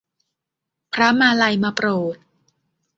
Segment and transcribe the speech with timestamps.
[0.93, 2.15] พระมาลัยมาโปรด